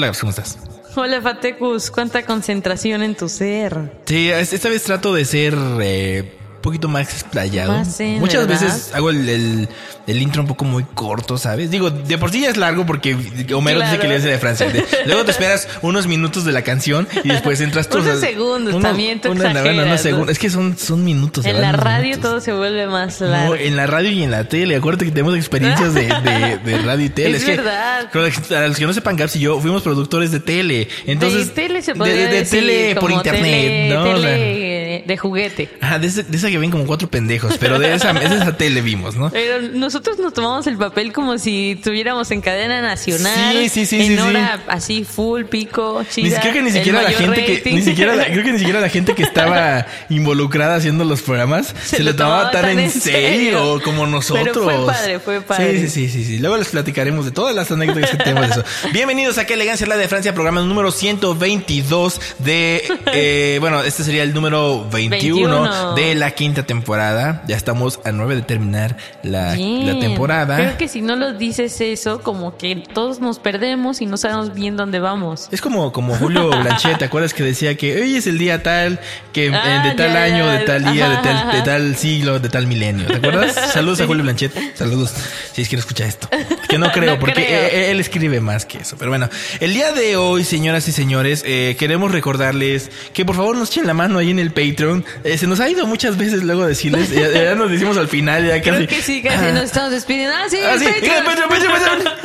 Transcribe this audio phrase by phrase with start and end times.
[0.00, 0.58] Hola, ¿cómo estás?
[0.96, 4.00] Hola Fatecus, cuánta concentración en tu ser.
[4.06, 7.72] Sí, esta vez trato de ser eh, poquito más explayado.
[7.72, 8.60] Más Muchas ¿verdad?
[8.62, 9.68] veces hago el, el-
[10.06, 11.70] el intro un poco muy corto, ¿sabes?
[11.70, 13.14] Digo, de por sí ya es largo porque
[13.54, 14.00] Homero dice Claro.
[14.00, 14.68] que le hace de Francia.
[14.68, 17.98] De- luego te esperas unos minutos de la canción y después entras tú.
[18.00, 19.98] Unos segundos, también tú una- bueno, unos ¿no?
[19.98, 20.30] segundos.
[20.30, 21.44] Es que son, son minutos.
[21.46, 22.22] En la radio minutos.
[22.30, 23.54] todo se vuelve más No, largo.
[23.56, 24.74] en la radio y en la tele.
[24.76, 27.36] Acuérdate que tenemos experiencias de, de- de radio y tele.
[27.36, 28.10] Es que, verdad.
[28.10, 30.88] para los que no sepan, Gaps y yo fuimos productores de tele.
[31.06, 33.44] Entonces, de tele se podría de, de decir, tele por internet.
[33.44, 34.04] tele- ¿no?
[34.04, 35.68] Tele de juguete.
[35.80, 38.56] Ajá, de, ese- de esa que ven como cuatro pendejos, pero de esa, de esa
[38.56, 39.30] tele vimos, ¿no?
[39.30, 43.52] Pero nosotros nos tomamos el papel como si estuviéramos en cadena nacional.
[43.54, 44.20] Sí, sí, sí, En sí, sí.
[44.22, 46.24] hora así full, pico, chida.
[46.28, 47.74] Ni siquiera que ni siquiera la gente que rating.
[47.74, 51.74] ni siquiera la- creo que ni siquiera la gente que estaba involucrada haciendo los programas
[51.84, 54.48] se, lo tomaba tan, en serio, como nosotros.
[54.52, 55.80] Pero fue padre, fue padre.
[55.80, 56.38] Sí, sí, sí, sí, sí.
[56.38, 58.64] Luego les platicaremos de todas las anécdotas que tenemos de eso.
[58.92, 64.04] Bienvenidos a Qué elegancia es la de Francia, programa número 122 de eh, bueno, este
[64.04, 65.94] sería el número 21, 21.
[65.94, 67.42] de la quinta temporada.
[67.46, 69.54] Ya estamos a nueve de terminar la,
[70.00, 70.56] temporada.
[70.56, 74.54] Creo que si no lo dices eso, como que todos nos perdemos y no sabemos
[74.54, 75.48] bien dónde vamos.
[75.50, 79.00] Es como, como Julio Blanchet, ¿te acuerdas que decía que hoy es el día tal,
[79.32, 80.52] que eh, Ah, de tal ya, año, ya.
[80.52, 81.64] de tal día, de Ajá, tal, de ajá.
[81.64, 83.06] tal siglo, de tal milenio?
[83.06, 83.54] ¿Te acuerdas?
[83.72, 85.12] Saludos a Julio Blanchet, saludos,
[85.52, 86.28] si es que no escucha esto.
[86.68, 87.68] Que no creo, No porque creo.
[87.68, 88.96] Él, él escribe más que eso.
[88.98, 89.28] Pero bueno,
[89.60, 93.86] el día de hoy, señoras y señores, eh, queremos recordarles que por favor nos echen
[93.86, 94.79] la mano ahí en el Patreon.
[95.24, 98.46] Eh, se nos ha ido muchas veces luego decirles, ya, ya nos decimos al final,
[98.46, 98.86] ya casi.
[98.86, 99.52] Creo que sí, casi Ah.
[99.52, 100.34] nos estamos despidiendo.
[100.36, 101.24] Ah, sí, Ah, sí, Patreon.
[101.24, 102.14] Patreon, Patreon, Patreon.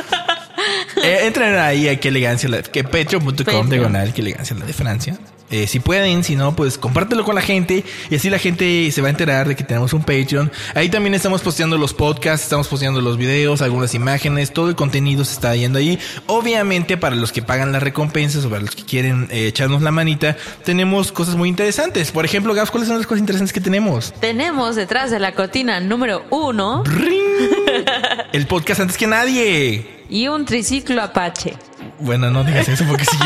[1.02, 3.68] Eh, entren ahí a qué elegancia, la- que patreon.com Patreon.
[3.70, 5.16] diagonal, qué elegancia la de Francia.
[5.50, 9.00] Eh, si pueden, si no, pues compártelo con la gente y así la gente se
[9.00, 10.50] va a enterar de que tenemos un Patreon.
[10.74, 15.24] Ahí también estamos posteando los podcasts, estamos posteando los videos, algunas imágenes, todo el contenido
[15.24, 15.98] se está yendo ahí.
[16.26, 19.90] Obviamente, para los que pagan las recompensas o para los que quieren eh, echarnos la
[19.92, 22.10] manita, tenemos cosas muy interesantes.
[22.10, 24.12] Por ejemplo, Gabs, ¿cuáles son las cosas interesantes que tenemos?
[24.20, 26.82] Tenemos detrás de la cortina número uno
[28.32, 30.04] El podcast antes que nadie.
[30.08, 31.54] y un triciclo Apache.
[31.98, 33.16] Bueno, no digas eso porque si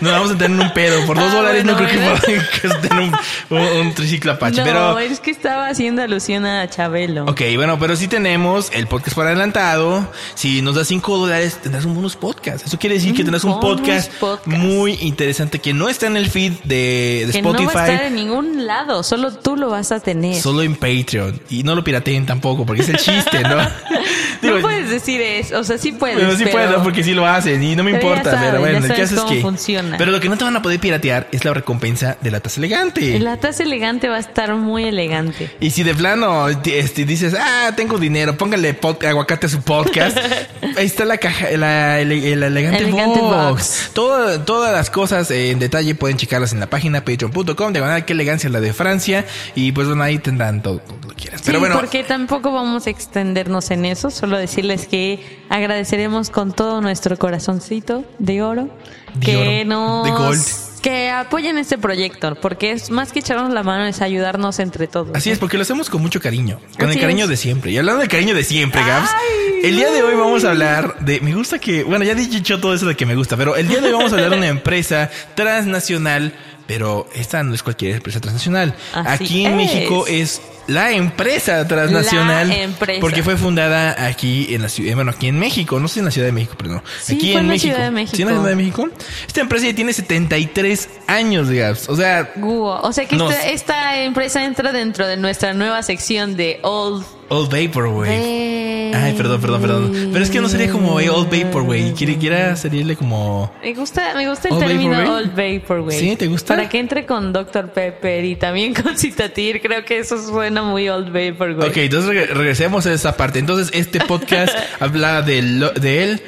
[0.00, 1.04] nos vamos a tener un pedo.
[1.06, 3.12] Por dos Ah, dólares no bueno, creo que podamos tener un,
[3.58, 4.58] un- un triciclo Apache.
[4.58, 7.24] no, pero, es que estaba haciendo alusión a Chabelo.
[7.24, 10.06] ok, bueno, pero sí tenemos el podcast por adelantado.
[10.34, 12.66] Si nos das cinco dólares, tendrás un bonus podcast.
[12.66, 14.46] Eso quiere decir que tendrás un podcast, podcast.
[14.58, 17.64] muy interesante que no está en el feed de, de que Spotify.
[17.66, 20.40] no va a estar en ningún lado, solo tú lo vas a tener.
[20.40, 21.40] Solo en Patreon.
[21.50, 23.56] Y no lo pirateen tampoco, porque es el chiste, ¿no?
[24.42, 26.36] Digo, no puedes decir eso, o sea, sí puedes.
[26.36, 28.30] Sí pero- puedo, porque sí lo hacen y no me importa.
[28.32, 29.40] saben, pero bueno, ya el caso es que.
[29.42, 29.96] funciona.
[29.98, 32.60] Pero lo que no te van a poder piratear es la recompensa de la taza
[32.60, 33.18] elegante.
[33.20, 35.50] La taza elegante va a estar muy elegante.
[35.60, 40.16] Y si de plano este, dices, ah, tengo dinero, póngale aguacate a su podcast.
[40.76, 43.48] Ahí está la caja, la, el, el elegante, Elegante box.
[43.50, 43.90] box.
[43.92, 47.72] Todo- todas las cosas en detalle pueden checarlas en la página patreon.com.
[47.72, 49.24] De manera qué elegancia la de Francia.
[49.54, 50.80] Y pues bueno, ahí tendrán todo
[51.22, 51.42] quieras.
[51.44, 56.80] Pero bueno, porque tampoco vamos a extendernos en eso, solo decirles que agradeceremos con todo
[56.80, 58.68] nuestro corazoncito de oro
[59.14, 60.42] De que oro, nos de gold.
[60.82, 65.14] que apoyen este proyecto, porque es más que echarnos la mano es ayudarnos entre todos.
[65.14, 66.58] Así es, porque lo hacemos con mucho cariño.
[66.78, 67.30] Con Así el cariño es.
[67.30, 67.70] de siempre.
[67.70, 69.10] Y hablando de cariño de siempre, Gabs.
[69.12, 71.20] Ay, el día de hoy vamos a hablar de.
[71.20, 71.84] Me gusta que.
[71.84, 73.92] Bueno, ya he dicho todo eso de que me gusta, pero el día de hoy
[73.92, 76.34] vamos a hablar de una empresa transnacional.
[76.66, 78.74] Pero esta no es cualquier empresa transnacional.
[78.94, 79.72] Así aquí en es.
[79.74, 82.48] México es la empresa transnacional.
[82.48, 83.00] La empresa.
[83.00, 84.94] Porque fue fundada aquí en la ciudad.
[84.94, 85.78] Bueno, aquí en México.
[85.80, 86.82] No sé en la Ciudad de México, pero no.
[87.02, 87.74] Sí, aquí fue en en la México.
[87.74, 88.16] Ciudad de México.
[88.16, 88.88] ¿Sí en la Ciudad de México?
[89.26, 91.88] Esta empresa ya tiene 73 años, Gabs.
[91.88, 95.82] O sea, Guau, O sea que Nos- esta, esta empresa entra dentro de nuestra nueva
[95.82, 98.08] sección de Old Old Vaporwave.
[98.08, 98.92] Bay.
[98.94, 100.10] Ay, perdón, perdón, perdón.
[100.12, 101.94] Pero es que no sería como Old Vaporwave.
[101.96, 103.50] Quiere, quiera salirle como.
[103.62, 105.16] Me gusta, me gusta el Old término Vaporwave.
[105.56, 105.98] Old Vaporwave.
[105.98, 106.16] ¿Sí?
[106.16, 106.54] ¿Te gusta?
[106.54, 107.70] Para que entre con Dr.
[107.72, 111.68] Pepper y también con Citatir, creo que eso suena muy Old Vaporwave.
[111.70, 113.38] Ok, entonces reg- regresemos a esa parte.
[113.38, 116.20] Entonces, este podcast habla del, del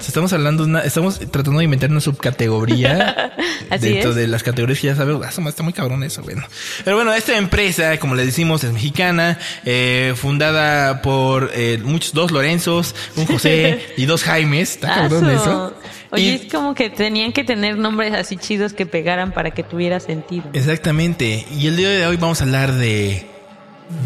[0.00, 3.32] Estamos hablando, de una- estamos tratando de inventar una subcategoría
[3.70, 4.16] Así dentro es.
[4.16, 5.24] de las categorías que ya sabemos.
[5.26, 6.42] Ah, está muy cabrón eso, bueno.
[6.84, 12.30] Pero bueno, esta empresa, como le decimos, es mexicana, eh, fundada por eh, muchos, dos
[12.30, 14.72] Lorenzos, un José y dos Jaimes.
[14.72, 15.74] Está cabrón eso.
[16.10, 19.62] Oye, Y- es como que tenían que tener nombres así chidos que pegaran para que
[19.62, 20.44] tuviera sentido.
[20.52, 21.44] Exactamente.
[21.58, 23.26] Y el día de hoy vamos a hablar de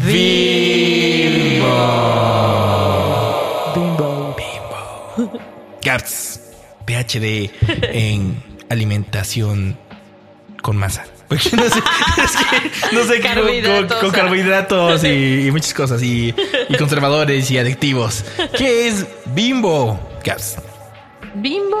[0.05, 1.67] Bimbo.
[5.81, 6.39] GAPS,
[6.85, 7.49] PhD
[7.93, 9.77] en alimentación
[10.61, 11.05] con masa.
[11.29, 11.79] Porque no sé,
[12.23, 15.07] es que no sé, con- con, Carbohidratos, con carbohidratos y,
[15.47, 16.33] y muchas cosas y,
[16.69, 18.25] y conservadores y adictivos.
[18.57, 19.99] ¿Qué es Bimbo?
[20.23, 20.57] GAPS.
[21.35, 21.77] Bimbo,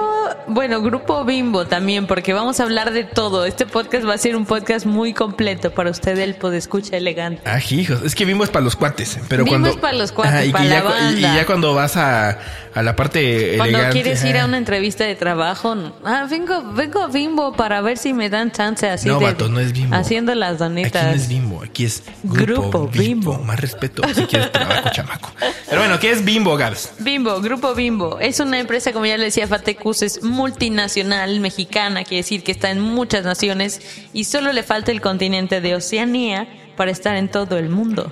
[0.47, 3.45] bueno, grupo Bimbo también, porque vamos a hablar de todo.
[3.45, 7.41] Este podcast va a ser un podcast muy completo para usted, el podescucha elegante.
[7.45, 8.01] Ah, hijos.
[8.03, 9.17] Es que Bimbo es para los cuates.
[9.27, 11.73] Pero Bimbo cuando, es para los cuates, y para ya, la cu- y- ya cuando
[11.73, 12.37] vas a,
[12.73, 15.75] a la parte Cuando elegante, quieres ir a una entrevista de trabajo,
[16.05, 19.49] ah, vengo, vengo a Bimbo para ver si me dan chance así No, de vato,
[19.49, 19.95] no es Bimbo.
[19.95, 21.15] haciendo las Aquí no donitas.
[21.15, 23.31] es Bimbo, aquí es Grupo, Grupo Bimbo.
[23.31, 23.43] Bimbo.
[23.45, 25.31] Más respeto si quieres trabajo, chamaco.
[25.69, 26.91] Pero bueno, ¿qué es Bimbo, Gabs?
[26.99, 28.19] Bimbo, Grupo Bimbo.
[28.19, 32.71] Es una empresa, como ya le decía Fatecus, es multinacional mexicana, quiere decir que está
[32.71, 33.81] en muchas naciones
[34.13, 38.11] y solo le falta el continente de Oceanía para estar en todo el mundo.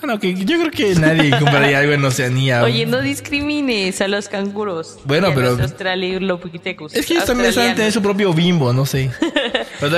[0.00, 2.62] Bueno, que yo creo que nadie compraría algo en Oceanía.
[2.62, 4.98] Oye, no discrimines a los canguros.
[5.04, 8.72] Bueno, y a pero- los australopithecus es que ellos también saben tener su propio Bimbo,
[8.72, 9.10] no sé.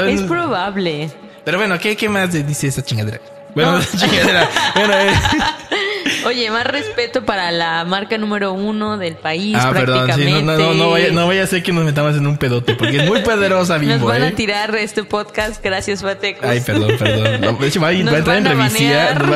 [0.09, 1.11] Es probable.
[1.45, 3.21] pero bueno, ¿qué, qué más dice esa chingadera?
[3.55, 3.85] Bueno, No.
[3.85, 4.49] chingadera.
[4.75, 5.11] Bueno, eh.
[6.27, 10.75] Oye, más respeto para la marca número uno del país, Ah, perdón, sí, no, no,
[10.75, 13.21] no, vaya, no vaya a ser que nos metamos en un pedote, porque es muy
[13.25, 14.29] poderosa Nos Bimbo, van ¿eh?
[14.29, 16.45] a tirar este podcast, gracias Fatecus.
[16.45, 17.41] Ay, perdón, perdón.
[17.41, 18.91] No, de hecho, va a, Nos entrar en van revisión.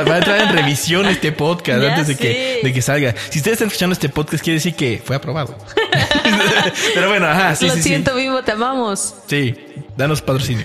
[0.09, 3.15] Va, a entrar en revisión este podcast Ya antes de que, de que salga.
[3.31, 5.57] Si ustedes están escuchando este podcast, quiere decir que fue aprobado.
[6.95, 9.15] Pero bueno, ajá, sí, Lo sí, siento, Bimbo, te amamos.
[9.27, 9.55] sí.
[9.55, 9.55] Sí,
[9.97, 10.65] danos patrocinio.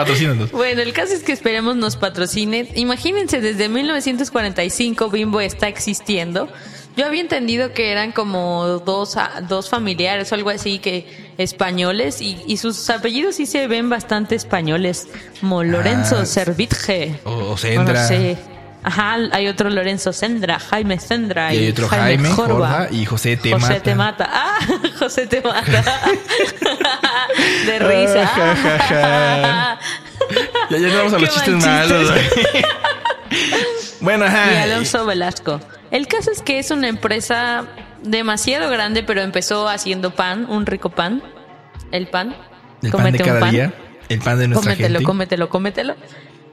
[0.00, 0.50] Patrocínanos.
[0.52, 2.68] Bueno, el caso es que esperemos nos patrocine.
[2.74, 6.48] Imagínense, desde 1945 Bimbo está existiendo.
[6.96, 11.06] Yo había entendido que eran como dos, ah, dos familiares o algo así que
[11.38, 15.06] españoles y, y sus apellidos sí se ven bastante españoles,
[15.40, 17.20] como Lorenzo Ah, Servitje.
[17.24, 18.02] o- o Sendra.
[18.02, 18.36] no sé.
[18.82, 23.52] Ajá, hay otro Lorenzo Sendra, Jaime Sendra Y hay otro Jaime, Jorba y José Te
[23.52, 23.82] José Mata.
[23.82, 24.30] te mata.
[24.32, 24.58] Ah,
[24.98, 25.84] José te mata.
[27.66, 28.26] De risa.
[28.26, 29.78] Ja, ja, ja.
[30.70, 31.94] Ya, vamos a los chistes mal chiste.
[31.94, 32.12] malos.
[34.00, 34.52] bueno, ajá.
[34.54, 35.60] y Alonso Velasco.
[35.90, 37.66] El caso es que es una empresa
[38.02, 41.22] demasiado grande, pero empezó haciendo pan, un rico pan.
[41.92, 42.34] El pan.
[42.82, 43.50] El pan de cada pan.
[43.50, 43.74] día.
[44.08, 45.04] El pan de nuestra Cómetelo, gente.
[45.04, 45.96] cómetelo, cómetelo.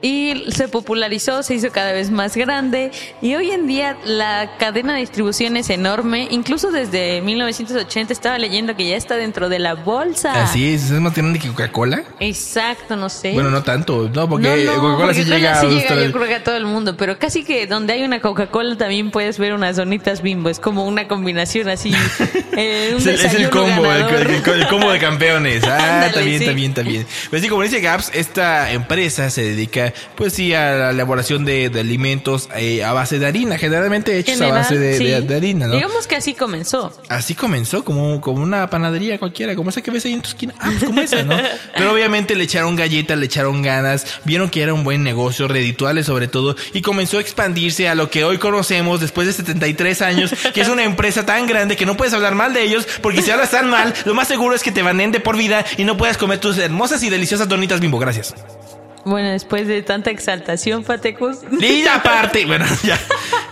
[0.00, 4.94] Y se popularizó, se hizo cada vez más grande y hoy en día la cadena
[4.94, 6.28] de distribución es enorme.
[6.30, 10.44] Incluso desde 1980 estaba leyendo que ya está dentro de la bolsa.
[10.44, 12.04] Así es, es más grande que Coca-Cola.
[12.20, 13.32] Exacto, no sé.
[13.32, 16.26] Bueno, no tanto, no, porque No, no, Coca-Cola sí llega a sí llega, yo creo
[16.28, 19.52] que a todo el mundo, pero casi que donde hay una Coca-Cola también puedes ver
[19.52, 21.92] unas donitas bimbo, es como una combinación así.
[22.56, 25.64] eh, un Es el, combo, el, el- el combo de campeones.
[25.64, 26.64] Ah, Ándale, bien, sí.
[26.66, 27.06] está bien.
[27.30, 31.68] Pues sí, como dice Gaps, esta empresa se dedica, pues sí, a la elaboración de,
[31.70, 35.04] de alimentos eh, a base de harina, generalmente hechos a base de, sí.
[35.04, 35.74] de- de harina, ¿no?
[35.74, 36.92] Digamos que así comenzó.
[37.08, 40.54] Así comenzó, como, como una panadería cualquiera, como esa que ves ahí en tu esquina.
[40.58, 41.36] Ah, pues como esa, ¿no?
[41.76, 46.06] Pero obviamente le echaron galletas, le echaron ganas, vieron que era un buen negocio, redituales
[46.06, 50.32] sobre todo, y comenzó a expandirse a lo que hoy conocemos después de 73 años,
[50.54, 53.30] que es una empresa tan grande que no puedes hablar mal de ellos, porque si
[53.30, 55.96] hablas tan mal, lo más seguro es que te banen de por vida y no
[55.96, 57.98] puedas comer tus hermosas y deliciosas donitas bimbo.
[57.98, 58.34] Gracias.
[59.08, 61.38] Bueno, después de tanta exaltación, Patecus.
[61.60, 63.00] Y aparte, bueno, ya.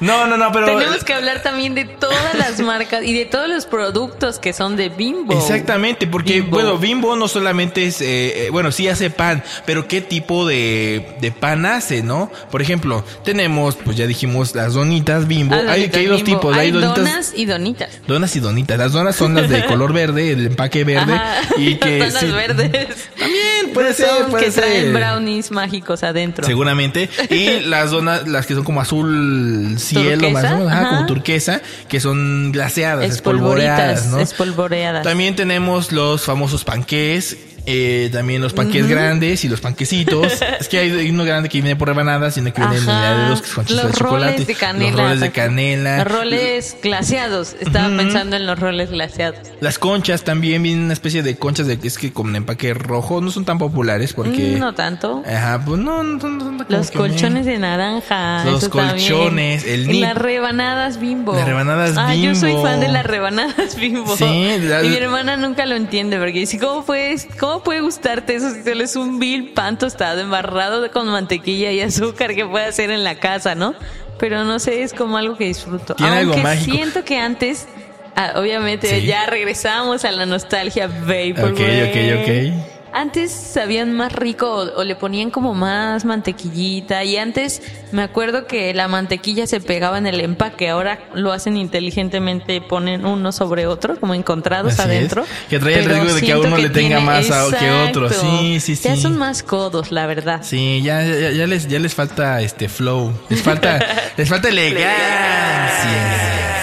[0.01, 0.67] No, no, no, pero...
[0.67, 4.77] Tenemos que hablar también de todas las marcas y de todos los productos que son
[4.77, 5.33] de Bimbo.
[5.33, 6.51] Exactamente, porque Bimbo.
[6.57, 11.17] bueno, Bimbo no solamente es, eh, eh, bueno, sí hace pan, pero qué tipo de,
[11.21, 12.31] de pan hace, ¿no?
[12.51, 15.55] Por ejemplo, tenemos, pues ya dijimos, las donitas Bimbo.
[15.55, 16.97] Ah, hay, que hay dos tipos, hay, Hay donitas.
[16.97, 18.01] donas y donitas.
[18.07, 18.79] Donas y donitas.
[18.79, 21.15] Las donas son las de color verde, el empaque verde.
[21.15, 21.41] Ajá.
[21.57, 21.99] Y que.
[22.01, 23.09] Donas sí, verdes.
[23.19, 24.93] También puede ser, puede que traen ser.
[24.93, 26.47] brownies mágicos adentro.
[26.47, 27.09] Seguramente.
[27.31, 30.33] Y las donas, las que son como azul cielo, ¿Turquesa?
[30.33, 34.19] más o menos, ajá, como turquesa, que son glaseadas, espolvoreadas, ¿no?
[34.21, 35.03] espolvoreadas.
[35.03, 37.37] También tenemos los famosos panqués
[37.69, 40.41] Eh, también los panques grandes y los panquecitos.
[40.61, 43.23] es que hay, uno grande que viene por rebanadas y uno que viene en Ajá.
[43.25, 44.33] de dos que con los de chocolate.
[44.33, 44.91] roles de canela.
[44.93, 45.97] Los roles de canela.
[45.99, 47.57] Los roles glaseados.
[47.61, 49.41] Estaba pensando en los roles glaseados.
[49.61, 53.21] Las conchas también vienen una especie de conchas de que es que con empaque rojo
[53.21, 54.55] no son tan populares porque.
[54.57, 55.23] Mm, No tanto.
[55.27, 58.45] Ajá, pues no, no, no, no, Los colchones me- de naranja.
[58.45, 60.03] Los colchones, el nip.
[60.03, 61.35] las rebanadas bimbo.
[61.35, 64.17] Las rebanadas ah, yo soy fan de las rebanadas bimbo.
[64.17, 68.35] Sí, la- Y mi hermana nunca lo entiende porque dice, ¿cómo puedes, cómo puede gustarte
[68.35, 72.67] eso si solo es un vil pan tostado embarrado con mantequilla y azúcar que puede
[72.67, 73.75] hacer en la casa, ¿no?
[74.19, 75.95] Pero no sé, es como algo que disfruto.
[75.95, 76.77] Tiene algo Aunque mágico.
[76.77, 77.67] siento que antes,
[78.15, 79.07] ah, obviamente Sí.
[79.07, 81.33] ya regresamos a la nostalgia Vaporwave.
[81.43, 81.61] Ok,
[81.91, 82.76] ok, ok.
[82.99, 87.61] Antes sabían más rico o, o le ponían como más mantequillita y antes
[87.93, 93.05] me acuerdo que la mantequilla se pegaba en el empaque, ahora lo hacen inteligentemente, ponen
[93.05, 94.87] uno sobre otro como encontrados Así es.
[94.89, 95.27] adentro.
[95.51, 98.07] Que trae el riesgo de que a uno le tenga tiene- más a- que otro.
[98.07, 98.39] Exacto.
[98.41, 99.03] Sí, sí, Ya sí.
[99.03, 100.41] son más codos, la verdad.
[100.43, 103.13] Sí, ya, ya, ya les, ya les falta este flow.
[103.29, 103.79] Les falta,
[104.17, 104.87] les falta elegancia.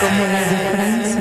[0.01, 1.12] Como la de Francia.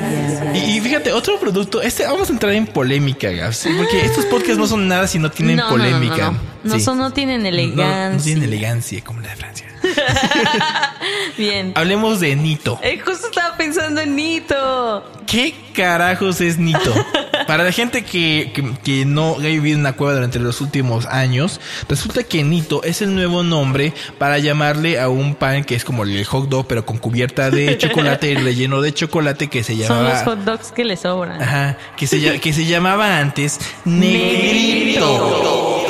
[0.83, 3.29] Fíjate, otro producto, este, vamos a entrar en polémica,
[3.77, 6.25] porque estos podcasts no son nada si no tienen No, no, no, polémica.
[6.25, 6.81] No, no, no, Sí.
[6.81, 8.09] son- no tienen elegancia.
[8.09, 9.67] No, tienen elegancia como la de Francia.
[11.37, 11.73] Bien.
[11.75, 12.79] Hablemos de Nito.
[12.81, 15.03] Eh, justo estaba pensando en Nito.
[15.25, 16.93] ¿Qué carajos es Nito?
[17.47, 21.05] Para la gente que, que, que no ha vivido en una cueva durante los últimos
[21.07, 21.59] años,
[21.89, 26.03] resulta que Nito es el nuevo nombre para llamarle a un pan que es como
[26.03, 30.03] el hot dog, pero con cubierta de chocolate y relleno de chocolate que se Son
[30.05, 30.25] los llamaba.
[30.25, 31.41] hot dogs que le sobran.
[31.41, 35.81] Ajá, que se, que se llamaba antes Negrito.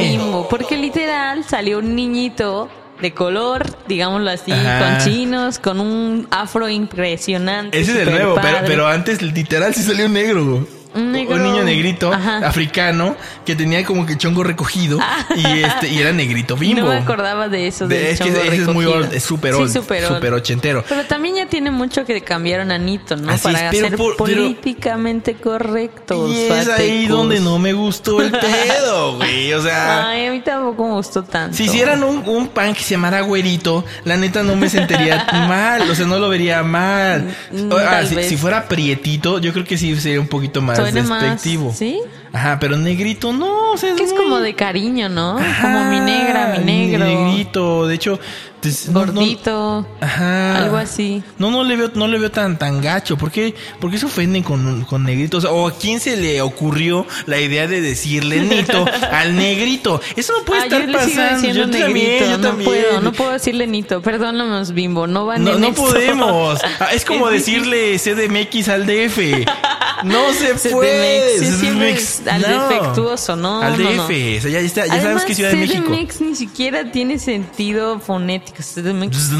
[0.00, 2.68] Bimbo, porque literal salió un niñito
[3.00, 4.78] de color, digámoslo así, Ajá.
[4.78, 7.78] con chinos, con un afro impresionante.
[7.78, 10.66] Ese es el nuevo, pero, pero antes literal sí salió negro.
[10.96, 11.12] Un
[11.42, 12.40] niño negrito, Ajá.
[12.42, 12.48] Ah.
[12.48, 14.98] africano, que tenía como que chongo recogido
[15.36, 16.82] y este y era negrito bimbo.
[16.82, 17.86] No me acordaba de eso.
[17.86, 20.84] De- es que ese es muy old, es súper Sí, old, súper ochentero.
[20.88, 23.30] Pero también ya tiene mucho que cambiaron a Nito, ¿no?
[23.32, 26.30] Así Para es, ser por- políticamente correctos.
[26.30, 29.52] Y es ahí donde no me gustó el pedo, güey.
[29.52, 31.56] O sea, Ay, a mí tampoco me gustó tanto.
[31.56, 35.88] si hicieran un, un pan que se llamara güerito, la neta no me sentiría mal.
[35.90, 37.34] O sea, no lo vería mal.
[37.52, 41.72] Mm, ah, si, fuera prietito, yo creo que sí sería un poquito más más, despectivo.
[41.76, 42.00] ¿sí?
[42.32, 43.72] Ajá, pero negrito no.
[43.72, 45.38] O sea, Que es muy- como de cariño, ¿no?
[45.38, 47.04] Ajá, como mi negra, mi negro.
[47.06, 48.18] Negrito, de hecho.
[48.60, 49.86] pues, no- no- Gordito.
[50.00, 50.56] Ajá.
[50.58, 51.22] Algo así.
[51.38, 53.16] No, no le veo, no le veo tan, tan gacho.
[53.16, 55.44] ¿Por qué, por qué se ofenden con, con negritos?
[55.44, 60.00] ¿O a quién se le ocurrió la idea de decirle nito al negrito?
[60.16, 61.36] Eso no puede Ah, estar yo le sigo pasando.
[61.46, 61.86] diciendo Yo negrito.
[61.86, 62.70] también, yo no también.
[62.70, 64.02] puedo, no puedo decirle nito.
[64.02, 65.06] Perdónanos, bimbo.
[65.06, 65.82] No van No, en no esto.
[65.82, 66.58] podemos.
[66.80, 69.18] Ah, es como Es decirle CDMX al DF.
[70.04, 71.38] No se puede.
[71.38, 71.44] sí,
[71.86, 72.68] es al no.
[72.68, 73.96] defectuoso, no, Al DF.
[73.96, 74.04] no.
[74.04, 75.84] O sea, ya, está, ya sabes Además, que es Ciudad de México.
[75.88, 78.58] CDMX ni siquiera tiene sentido fonético.
[78.62, 79.30] CDMX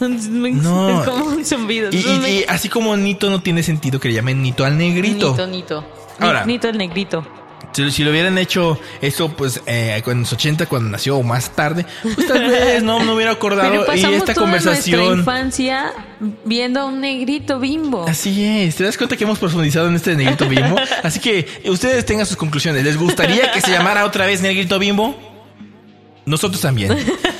[0.00, 1.00] No.
[1.02, 1.90] Es como un zumbido.
[1.92, 5.30] Y, y- y así como Nito no tiene sentido que le llamen Nito al negrito.
[5.32, 5.84] Nito, Nito.
[6.18, 6.44] Ahora.
[6.44, 7.26] Nito el negrito.
[7.72, 11.50] Si, si lo hubieran hecho eso, pues, eh, en los 80, cuando nació, o más
[11.50, 13.70] tarde, pues tal vez no me hubiera acordado.
[13.70, 15.18] Pero Y esta toda nuestra conversación.
[15.18, 15.92] infancia
[16.44, 18.06] viendo a un negrito bimbo.
[18.06, 20.76] Así es, te das cuenta que hemos profundizado en este negrito bimbo.
[21.02, 22.84] Así que eh, ustedes tengan sus conclusiones.
[22.84, 25.16] ¿Les gustaría que se llamara otra vez negrito bimbo?
[26.24, 26.96] Nosotros también.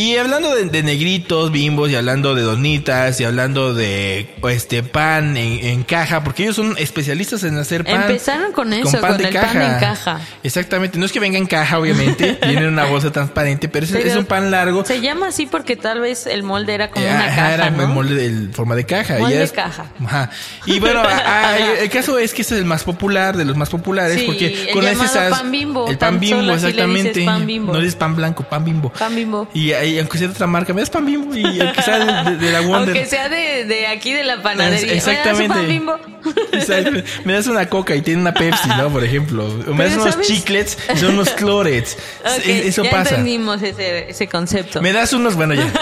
[0.00, 5.36] Y hablando de, de negritos, bimbos, y hablando de donitas, y hablando de este pan
[5.36, 8.02] en, en caja, porque ellos son especialistas en hacer pan.
[8.02, 10.20] Empezaron con eso, con el pan en caja.
[10.42, 13.92] Exactamente, no es que venga en caja, obviamente, viene en una bolsa transparente, pero es,
[13.92, 14.84] Pero es un pan largo.
[14.86, 17.70] Se llama así porque tal vez el molde era como Eh, una ajá, caja, era
[17.70, 17.82] ¿no?
[17.82, 19.18] en molde de forma de caja.
[19.18, 19.86] Molde y de es- caja.
[20.02, 20.30] Ajá.
[20.64, 23.56] Y bueno, a- a- el caso es que este es el más popular, de los
[23.56, 27.22] más populares, Sí, porque el con ese pan Bimbo, El pan bimbo, exactamente.
[27.24, 27.72] pan Bimbo.
[27.74, 28.90] No eres pan blanco, pan bimbo.
[28.92, 29.48] Pan Bimbo.
[29.52, 31.34] Y, aunque sea de otra marca, me das pan bimbo.
[31.34, 32.94] Y aunque sea de, de- de la Wonder.
[32.96, 34.92] Aunque sea de, de aquí de la panadería.
[34.94, 35.54] Es- ¿Me das un Exactamente.
[35.54, 35.98] pan Bimbo?
[36.52, 36.90] Exacto.
[37.24, 38.88] Me das una coca y tiene una Pepsi, ¿no?
[38.90, 39.46] Por ejemplo.
[39.68, 40.26] O me das unos ¿sabes?
[40.28, 41.96] chiclets y son unos clorets.
[42.24, 43.10] Ok, Es- Eso ya pasa.
[43.10, 44.80] entendimos ese, ese concepto.
[44.82, 45.66] Me das unos, bueno, ya.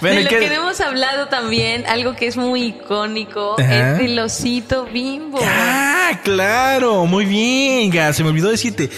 [0.00, 3.94] Bueno, de ¿y lo que hemos hablado también, algo que es muy icónico, Ajá.
[3.96, 5.40] es el osito bimbo.
[5.42, 8.16] Ah, claro, muy bien, Gas.
[8.16, 8.90] Se me olvidó decirte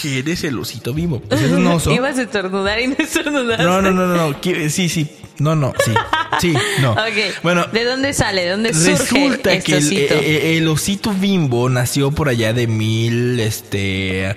[0.00, 1.20] que eres el osito bimbo.
[1.20, 1.90] Pues es un oso.
[1.90, 3.62] Ibas a estornudar y no estornudaste.
[3.64, 4.36] No, no, no, no, no.
[4.68, 5.08] Sí, sí.
[5.38, 5.92] No, no, sí.
[6.40, 6.92] Sí, no.
[6.92, 7.42] Ok.
[7.42, 8.44] Bueno, ¿De dónde sale?
[8.44, 10.14] ¿De dónde surge resulta este que el, osito?
[10.14, 14.36] eh, eh, el osito bimbo nació por allá de mil, este,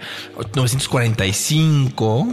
[0.56, 2.28] 945.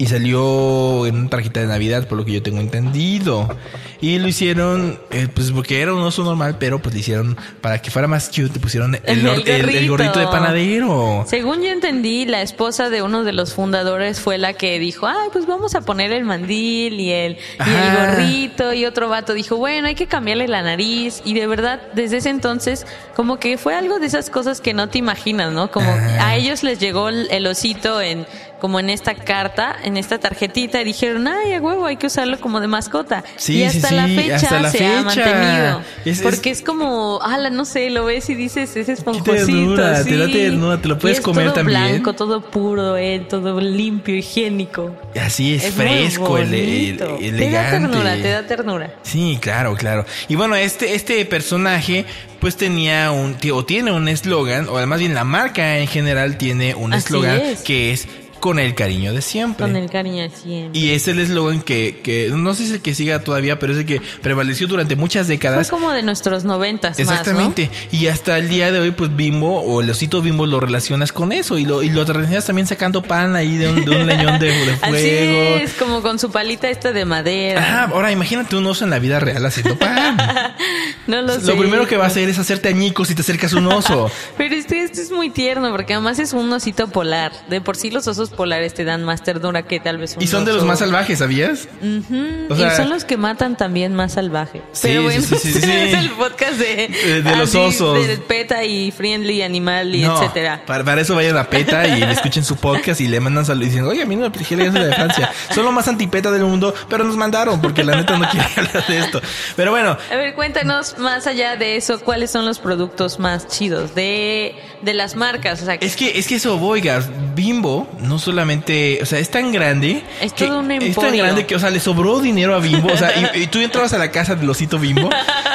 [0.00, 3.54] Y salió en una tarjeta de Navidad, por lo que yo tengo entendido.
[4.00, 7.82] Y lo hicieron, eh, pues porque era un oso normal, pero pues le hicieron, para
[7.82, 9.90] que fuera más cute, le pusieron el, El el- el gorrito.
[9.90, 11.24] gorrito de panadero.
[11.28, 15.28] Según yo entendí, la esposa de uno de los fundadores fue la que dijo, ay,
[15.34, 18.06] pues vamos a poner el mandil y el, y el Ajá.
[18.12, 18.72] gorrito.
[18.72, 21.20] Y otro vato dijo, bueno, hay que cambiarle la nariz.
[21.26, 24.88] Y de verdad, desde ese entonces, como que fue algo de esas cosas que no
[24.88, 25.70] te imaginas, ¿no?
[25.70, 26.26] Como Ajá.
[26.26, 28.26] a ellos les llegó el, el osito en
[28.60, 32.38] como en esta carta, en esta tarjetita, y dijeron, ay, a huevo, hay que usarlo
[32.38, 33.24] como de mascota.
[33.36, 35.02] Sí, y hasta sí, la fecha hasta la se ha fecha.
[35.24, 35.80] mantenido.
[36.04, 39.32] Es- es- porque es, como, ala, no sé, lo ves y dices, es esponjosito.
[39.74, 40.10] te da sí.
[40.32, 41.80] ternura, te lo Y puedes es comer todo también.
[41.80, 44.94] blanco, todo puro, eh, todo limpio, higiénico.
[45.20, 46.60] Así es, fresco, ele-
[46.98, 47.18] bonito.
[47.20, 47.70] ele- Te da elegante.
[47.88, 48.94] ternura, te da ternura.
[49.02, 50.04] Sí, claro, claro.
[50.28, 52.04] Y bueno, este, este personaje
[52.40, 56.74] pues tenía un, o tiene un eslogan, o más bien la marca en general tiene
[56.74, 57.60] un eslogan es.
[57.60, 58.08] que es
[58.40, 59.66] con el cariño de siempre.
[59.66, 60.78] Con el cariño de siempre.
[60.78, 63.72] Y es el eslogan que, que no sé si es el que siga todavía, pero
[63.72, 65.70] es el que prevaleció durante muchas Fue décadas.
[65.70, 67.70] como de nuestros noventas Exactamente.
[67.92, 71.32] Y hasta el día de hoy, pues Bimbo o el osito Bimbo lo relacionas con
[71.32, 71.58] eso.
[71.58, 74.52] Y lo, y lo relacionas también sacando pan ahí de un, de un leñón de,
[74.80, 74.96] fuego.
[74.96, 77.60] Así es, como con su palita esta de madera.
[77.60, 80.16] Ajá, ahora imagínate un oso en la vida real haciendo pan.
[81.06, 81.46] no lo sé.
[81.46, 84.10] Lo primero que va a hacer es hacerte añicos si te acercas a un oso.
[84.36, 87.32] Pero este, este es muy tierno porque además es un osito polar.
[87.48, 90.26] De por sí los osos polares te dan más ternura que tal vez un Y
[90.26, 91.68] son de los más salvajes, ¿sabías?
[91.82, 94.62] Ujú, O sea- y son los que matan también más salvaje.
[94.72, 98.06] Sí, Pero bueno, sí, sí, es el podcast de, Eh, de los así, osos.
[98.06, 100.62] De PETA y Friendly Animal y No, etcétera.
[100.66, 103.66] Para, para eso vayan a PETA y le escuchen su podcast y le mandan saludos
[103.68, 105.30] y dicen, oye, a mí no me plagié la de Francia.
[105.54, 108.86] Son lo más antipeta del mundo, pero nos mandaron porque la neta no quiere hablar
[108.86, 109.20] de esto.
[109.56, 113.94] Pero bueno, A ver, cuéntanos más allá de eso, ¿cuáles son los productos más chidos
[113.94, 115.62] de, de las marcas?
[115.62, 117.02] O sea, Es que, es que eso, oiga,
[117.34, 120.02] Bimbo no solamente, o sea, es tan grande.
[120.20, 122.92] Es que- todo un Es tan grande que, o sea, le sobró dinero a Bimbo.
[122.92, 125.08] O sea, y, y tú entrabas a la casa del osito Bimbo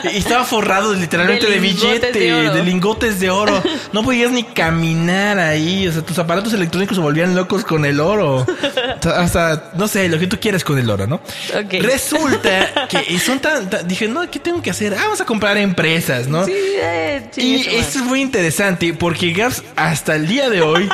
[0.03, 3.61] y estaba forrado literalmente De de, lingotes billete, de lingotes de oro.
[3.93, 5.87] No podías ni caminar ahí.
[5.87, 8.37] O sea, tus aparatos electrónicos se volvían locos con el oro.
[8.37, 11.15] O sea, Hasta, no sé, lo que tú quieras con el oro, ¿no?
[11.15, 11.73] Ok.
[11.81, 14.93] Resulta que son tan, tan- dije, no, ¿qué tengo que hacer?
[14.93, 16.45] Ah, vamos a comprar empresas, ¿no?
[16.45, 17.79] sí, eh, Y madre.
[17.79, 20.89] es muy interesante porque Gaps hasta el día de hoy,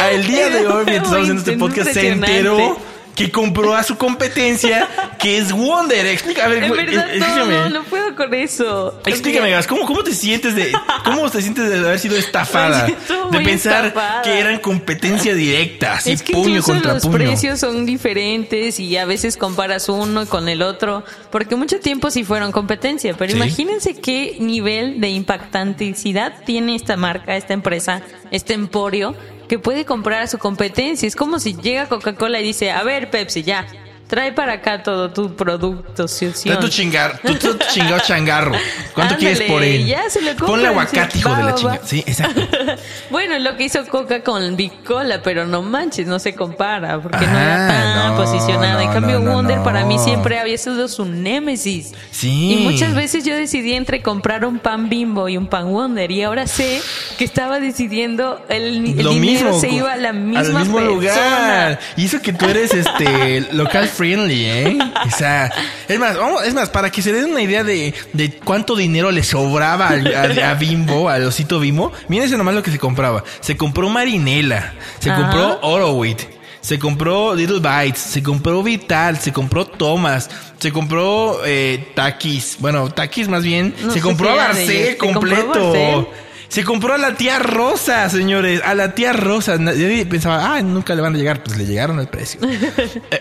[0.00, 2.76] al día de hoy, mientras estamos haciendo este podcast, se enteró
[3.16, 4.86] que compró a su competencia,
[5.18, 6.04] que es Wonder.
[6.04, 7.54] Ver, En verdad, explícame.
[7.54, 9.00] no, no puedo con eso.
[9.06, 10.70] Explícame, Gaps, ¿cómo, ¿cómo te sientes de
[11.04, 12.86] cómo te sientes de haber sido estafada?
[12.86, 14.22] De pensar estafada.
[14.22, 17.14] que eran competencia directa, así es que puño contra los puño.
[17.16, 21.02] precios son diferentes y a veces comparas uno con el otro,
[21.32, 23.36] porque mucho tiempo sí fueron competencia, pero Sí.
[23.36, 29.14] imagínense qué nivel de impactanticidad tiene esta marca, esta empresa, este emporio,
[29.48, 31.06] que puede comprar a su competencia.
[31.06, 33.66] Es como si llega Coca-Cola y dice, a ver Pepsi, ya,
[34.06, 36.06] trae para acá todo tu producto.
[36.06, 38.52] Trae tu chingar, tu, tu chingado changarro.
[38.94, 39.86] ¿Cuánto Ándale, quieres por él?
[39.86, 41.80] ya se lo compran, Ponle aguacate, sí, hijo va, de la chingada.
[41.84, 42.40] Sí, exacto.
[43.10, 47.24] Bueno, lo que hizo Coca con Big Cola, pero no manches, no se compara, porque
[47.26, 48.82] no era Ah, tan no, posicionada.
[48.82, 51.92] en cambio, no, no, Wonder para mí siempre había sido su némesis.
[52.10, 52.52] Sí.
[52.52, 56.22] Y muchas veces yo decidí entre comprar un pan bimbo y un pan Wonder, y
[56.22, 56.80] ahora sé
[57.18, 58.64] que estaba decidiendo el,
[58.98, 60.94] el lo dinero mismo se iba a la misma al mismo persona.
[60.94, 65.50] lugar y eso que tú eres este local friendly eh o sea
[65.88, 69.10] es más vamos, es más para que se den una idea de, de cuánto dinero
[69.10, 73.24] le sobraba al- al- a, Bimbo al osito Bimbo mírense nomás lo que se compraba
[73.40, 75.22] se compró Marinela se Ajá.
[75.22, 76.20] compró Orowit
[76.60, 80.28] se compró Little Bites, se compró Vital, se compró Thomas,
[80.58, 84.70] se compró eh, Takis, bueno, Takis más bien, No se compró a era de Barcel
[84.72, 84.88] ellos.
[84.90, 85.72] ¿Se compró completo.
[85.72, 86.06] Barcel?
[86.48, 88.62] Se compró a la tía Rosa, señores.
[88.64, 89.58] A la tía Rosa.
[89.58, 91.42] Nadie pensaba, ah, nunca le van a llegar.
[91.42, 92.40] Pues le llegaron al precio.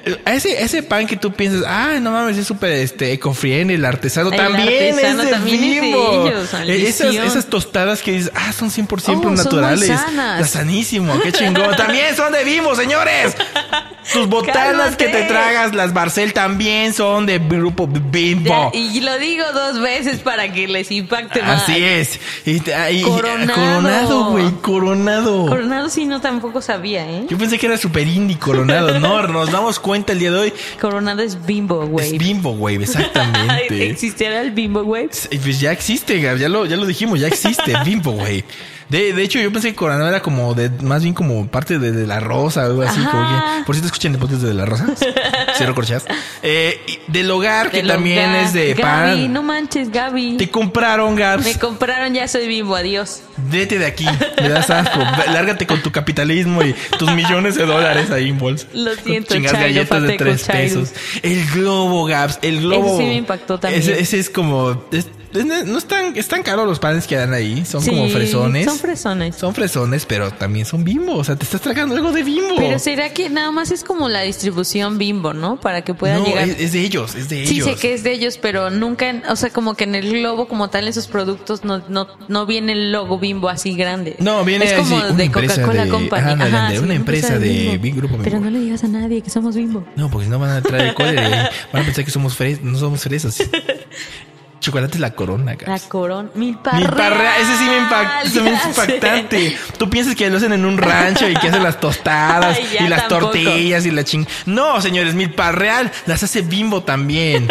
[0.05, 3.75] Eh, a ese, ese pan que tú piensas, ah, no mames, es súper este, eco-friendly,
[3.75, 6.27] el artesano El también artesano es de también es de Bimbo.
[6.27, 9.87] ellos, Eh, esas, esas tostadas que dices, ah, son 100% Oh, son muy naturales.
[9.87, 10.41] sanas.
[10.45, 11.75] Está sanísimo, qué chingón.
[11.77, 13.35] también son de Bimbo, señores.
[14.13, 18.71] Tus botanas que te tragas, las Barcel, también son de grupo Bimbo.
[18.73, 21.63] Ya, y lo digo dos veces para que les impacte más.
[21.63, 22.19] Así es.
[22.45, 22.57] Y,
[22.91, 23.53] y- Coronado.
[23.53, 25.45] coronado, güey, coronado.
[25.47, 27.25] Coronado sí no tampoco sabía, ¿eh?
[27.29, 28.99] Yo pensé que era super indie coronado.
[28.99, 30.53] No, nos damos cuenta el día de hoy.
[30.79, 32.17] Coronado es bimbo, Es güey.
[32.17, 33.89] bimbo, güey, exactamente.
[33.89, 35.09] ¿Existiera el bimbo, güey?
[35.31, 38.43] Y Pues ya existe, Gab, ya lo, ya lo dijimos, ya existe, bimbo, güey.
[38.87, 41.91] De, de hecho, yo pensé que Coronado era como de, más bien como parte de,
[41.91, 42.99] de la rosa o algo así.
[43.01, 43.09] Ajá.
[43.11, 44.85] Como que, por si te escuchan el podcast de la rosa,
[45.57, 46.05] cero corchas.
[46.43, 48.43] Eh, del hogar, que también hogar.
[48.43, 48.81] es de Gaby,
[49.23, 49.33] pan.
[49.33, 50.37] no manches, Gaby.
[50.37, 51.43] Te compraron, Gabs.
[51.45, 53.04] Me compraron, ya soy bimbo, adiós.
[53.49, 54.05] Vete de aquí,
[54.41, 54.99] me das asco.
[55.31, 58.67] Lárgate con tu capitalismo y tus millones de dólares ahí en bolsa.
[58.73, 60.79] Lo siento, Chingas Chairo, galletas de tres Chairo.
[60.81, 60.93] pesos.
[61.21, 62.87] El globo, Gaps, el globo.
[62.87, 63.81] Ese sí me impactó también.
[63.81, 64.85] Ese, ese es como.
[64.91, 65.07] es-
[65.43, 67.65] no están, están caros los panes que dan ahí.
[67.65, 68.65] Son como Sí, fresones.
[68.65, 69.35] Son fresones.
[69.35, 71.15] Son fresones, pero también son bimbo.
[71.15, 72.55] O sea, te estás tragando algo de bimbo.
[72.57, 75.59] Pero será que nada más es como la distribución bimbo, ¿no?
[75.59, 76.47] Para que pueda no, llegar.
[76.49, 77.67] es, es de ellos, es de Sí, ellos.
[77.69, 80.47] sé que es de ellos, pero nunca, en- o sea, como que en el globo
[80.47, 84.15] como tal, en sus productos, no, no, no viene el logo bimbo así grande.
[84.19, 86.41] No, viene es como de Coca-Cola de- Company.
[86.41, 87.97] Ajá, de sí, una empresa de Bimbo.
[87.97, 88.23] Grupo Bimbo.
[88.23, 89.85] Pero no le digas a nadie que somos bimbo.
[89.95, 91.49] No, porque si no van a traer el cólera.
[91.73, 93.37] Van a pensar que somos fres no somos fresas.
[94.65, 96.91] Chocolate es la corona, La corona, mil Mi parreal.
[96.95, 99.57] parrea, ese sí me impacta, ese también es impactante.
[99.77, 102.87] Tú piensas que lo hacen en un rancho y que hacen las tostadas Ay, y
[102.87, 103.31] las tampoco.
[103.33, 104.25] tortillas y la ching.
[104.47, 107.47] No, señores, mi parreal las hace Bimbo también.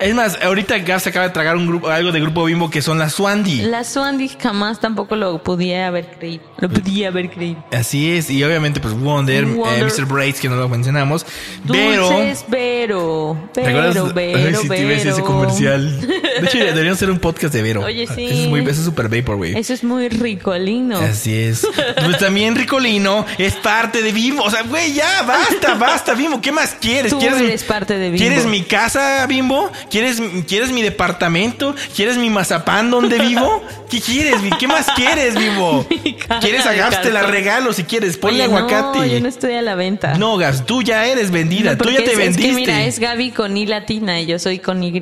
[0.00, 2.98] Es más, ahorita Gaps acaba de tragar un grupo, algo de grupo Bimbo que son
[2.98, 3.62] las Swandy.
[3.62, 6.42] La Swandy jamás tampoco lo podía haber creído.
[6.58, 7.64] Lo podía haber creído.
[7.72, 9.82] Así es, y obviamente pues Wonder, Wonder.
[9.82, 10.06] eh, Mr.
[10.06, 11.24] Braids, que no lo mencionamos.
[11.66, 12.08] Pero...
[12.48, 13.36] Vero.
[13.54, 16.00] Vero, Vero, a decir ese comercial.
[16.00, 17.82] De hecho, deberíamos hacer un podcast de Vero.
[17.84, 18.24] Oye, sí.
[18.26, 19.58] Eso es muy, eso es super vaporwave.
[19.58, 20.98] Eso es muy ricolino.
[20.98, 21.66] Así es.
[22.04, 24.42] Pues también Ricolino es parte de Bimbo.
[24.42, 26.40] O sea, güey, ya, basta, basta, Bimbo.
[26.40, 27.12] ¿Qué más quieres?
[27.12, 28.18] Tú ¿Quieres, eres parte de Bimbo.
[28.18, 29.70] ¿Quieres mi casa, Bimbo?
[29.90, 31.74] ¿Quieres, ¿Quieres mi departamento?
[31.94, 33.62] ¿Quieres mi mazapán donde vivo?
[33.90, 34.36] ¿Qué quieres?
[34.58, 35.34] ¿Qué más quieres,
[36.28, 37.02] caja ¿Quieres a Gaps?
[37.02, 38.16] Te la regalo si quieres.
[38.16, 38.98] Ponle Oye, aguacate.
[38.98, 40.14] No, yo no estoy a la venta.
[40.14, 41.72] No, Gaps, tú ya eres vendida.
[41.72, 42.48] No, tú ya te es, vendiste.
[42.48, 44.94] Es que mira, es Gaby con I latina y yo soy con Y.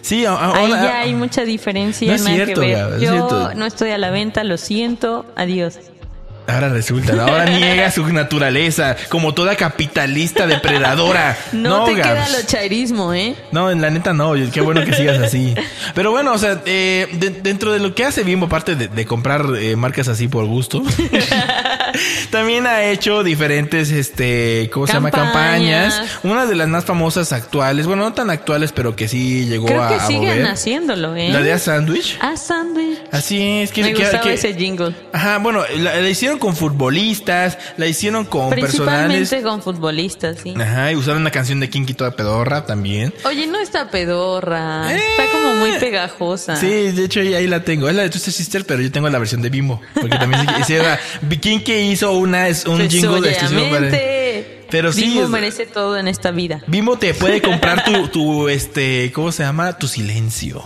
[0.00, 2.76] Sí, a- a- Ahí ahora- ya hay mucha diferencia, No es cierto, que ver.
[2.78, 3.54] Gaby, es yo cierto.
[3.54, 5.78] no estoy a la venta, lo siento, adiós.
[6.46, 11.36] Ahora resulta, ahora niega su naturaleza como toda capitalista depredadora.
[11.52, 12.08] No, te Gabs.
[12.28, 13.34] queda lo chairismo, ¿eh?
[13.52, 15.54] No, en la neta no, qué bueno que sigas así.
[15.94, 19.06] Pero bueno, o sea, eh, de- dentro de lo que hace Bimbo, aparte de, de
[19.06, 20.82] comprar eh, marcas así por gusto,
[22.30, 25.10] también ha hecho diferentes, este, ¿cómo se llama?
[25.10, 26.00] Campañas.
[26.22, 29.82] Una de las más famosas actuales, bueno, no tan actuales, pero que sí llegó Creo
[29.82, 30.46] a, que a siguen mover.
[30.46, 31.28] haciéndolo, ¿eh?
[31.30, 32.18] La de A Sandwich.
[32.20, 32.98] Ah, sándwich.
[33.10, 34.94] Así es, que, Me que- gustaba que- ese jingle.
[35.12, 39.28] Ajá, bueno, la, la hicieron con futbolistas, la hicieron con personales.
[39.28, 40.54] Principalmente con futbolistas, sí.
[40.58, 43.14] Ajá, y usaron una canción de Kinky toda pedorra también.
[43.24, 44.92] Oye, no está pedorra.
[44.92, 45.00] Eh.
[45.10, 46.56] Está como muy pegajosa.
[46.56, 47.88] Sí, de hecho ahí, ahí la tengo.
[47.88, 49.80] Es la de Twisted Sister, pero yo tengo la versión de Bimbo.
[49.94, 50.98] Porque también se hiciera.
[51.40, 53.90] Kinky hizo una, es un jingle exclusivo para.
[54.70, 56.62] Pero sí, Bimbo merece todo en esta vida.
[56.66, 59.76] Bimbo te puede comprar tu, tu, este, ¿cómo se llama?
[59.76, 60.64] Tu silencio.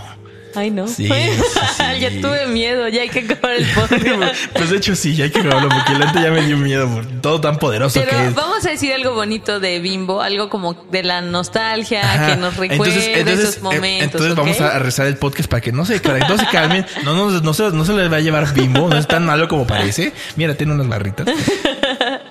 [0.57, 0.89] Ay, no.
[0.89, 1.07] Sí,
[2.01, 4.35] ya tuve miedo, ya hay que acabar el podcast.
[4.55, 7.05] Pues de hecho sí, ya hay que grabarlo porque neta ya me dio miedo por
[7.21, 8.35] todo tan poderoso Pero que es.
[8.35, 12.27] vamos a decir algo bonito de Bimbo, algo como de la nostalgia, Ajá.
[12.29, 14.05] que nos recuerde esos eh, momentos.
[14.05, 16.87] entonces vamos a rezar el podcast para que no se, para que no se calmen.
[17.05, 18.89] No, no, no, se, no se les va a llevar Bimbo.
[18.89, 20.13] No es tan malo como parece.
[20.37, 21.27] Mira, tiene unas barritas.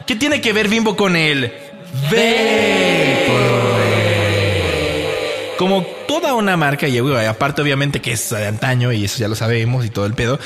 [0.08, 1.52] ¿Qué tiene que ver Bimbo con el
[2.04, 3.75] Vaporwave?
[5.58, 9.36] Como toda una marca, y aparte obviamente que es de antaño y eso ya lo
[9.36, 10.40] sabemos y todo el pedo.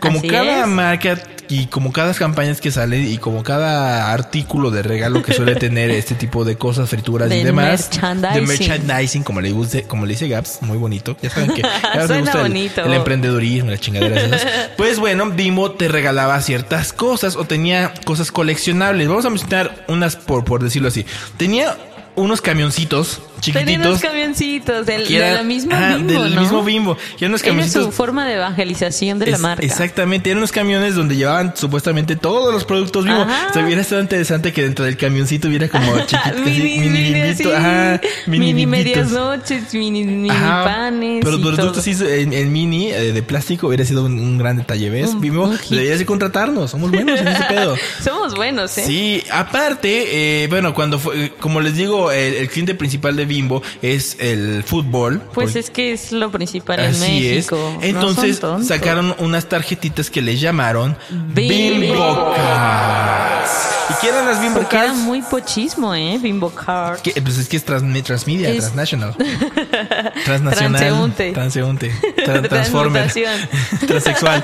[0.00, 0.66] Como Así cada es.
[0.66, 5.54] marca y como cada campañas que salen y como cada artículo de regalo que suele
[5.54, 7.88] tener este tipo de cosas, frituras y De demás.
[7.90, 8.34] merchandising.
[8.34, 11.16] De merchandising, como le guste, como le dice Gaps, muy bonito.
[11.22, 12.84] Ya saben que a Gaps le Suena gusta el, bonito.
[12.84, 14.46] el emprendedurismo, las chingaderas esas.
[14.76, 19.08] Pues bueno, Bimbo te regalaba ciertas cosas o tenía cosas coleccionables.
[19.08, 21.06] Vamos a mencionar unas por, por decirlo así.
[21.38, 21.76] Tenía
[22.16, 23.86] unos camioncitos Tenía chiquititos.
[23.86, 26.40] unos camioncitos del, que de eran- la misma ajá, Bimbo, del ¿no?
[26.40, 26.98] mismo Bimbo.
[27.18, 29.64] Eran unos Era camioncitos su forma de evangelización de la marca.
[29.64, 33.22] Exactamente, eran unos camiones donde llevaban supuestamente todos los productos Bimbo.
[33.22, 36.88] O sea, hubiera estado interesante que dentro del camioncito hubiera como chiquito, así, mini, mini
[36.88, 37.54] mini, bimbito, sí.
[37.54, 41.24] ajá, mini, mini medias noches, mini, mini Ajá, panes.
[41.24, 44.90] Pero los productos en, en mini eh, de plástico hubiera sido un, un gran detalle,
[44.90, 45.10] ¿ves?
[45.10, 47.76] Un- Bimbo, un deberías de contratarnos, somos buenos en ese pedo.
[48.02, 48.84] Somos buenos, ¿eh?
[48.86, 53.35] Sí, aparte, eh, bueno, cuando fue, como les digo, el, el cliente principal de Bimbo
[53.82, 55.20] es el fútbol.
[55.34, 57.56] Pues porque- es que es lo principal en Así México.
[57.80, 57.92] es.
[57.92, 58.68] No Entonces tontos.
[58.68, 63.50] sacaron unas tarjetitas que les llamaron Bimbo Bimbo Cards.
[63.88, 64.98] ¿Y qué eran las Bimbo Porque era Cards?
[64.98, 66.18] muy pochismo, ¿eh?
[66.20, 66.98] Bimbo Card.
[67.00, 69.14] Que, pues es que es trans- transmedia, Es- transnational.
[70.24, 70.80] Transnacional.
[70.80, 71.32] Transeúnte.
[71.32, 71.92] Transeúnte.
[72.16, 73.10] Tra- transformer.
[73.12, 73.48] Transmutación.
[73.86, 74.38] Transexual.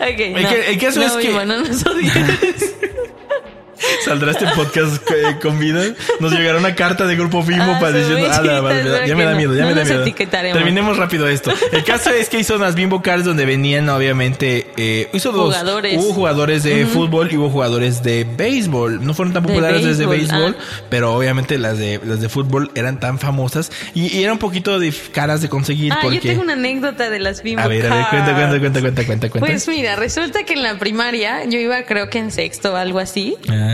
[0.00, 0.48] Ok, El no.
[0.50, 1.62] que- el caso no, es que- Bimbo, no.
[4.04, 5.82] Saldrá este podcast eh, con vida.
[6.20, 9.34] Nos llegará una carta de grupo Bimbo Ah, para diciendo, "Ah, la ya me da
[9.34, 10.52] miedo, ya no me da las miedo.
[10.52, 11.52] Terminemos rápido esto.
[11.72, 15.46] El caso es que hizo unas Bimbo Cards donde venían, obviamente, eh, hizo dos.
[15.54, 15.96] Jugadores.
[15.98, 19.04] Hubo jugadores de fútbol y hubo jugadores de béisbol.
[19.04, 20.62] No fueron tan De populares desde béisbol, ah.
[20.88, 24.78] pero obviamente las de las de fútbol eran tan famosas y, y era un poquito
[24.78, 27.86] de caras de conseguir Ah, porque yo tengo una anécdota de las Bimbo a ver,
[27.86, 29.46] a ver, cuenta, cuenta, cuenta, cuenta, cuenta, cuenta.
[29.46, 32.98] Pues mira, resulta que en la primaria yo iba creo que en sexto o algo
[32.98, 33.36] así.
[33.48, 33.65] Ah.